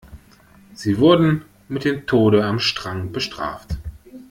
Sie 0.73 0.97
wurden 0.97 1.43
mit 1.69 1.85
dem 1.85 2.07
Tode 2.07 2.43
am 2.43 2.57
Strang 2.59 3.11
bestraft. 3.11 3.77